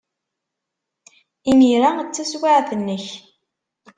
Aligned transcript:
Imir-a 1.49 1.89
d 2.07 2.07
taswiɛt-nnek. 2.15 3.05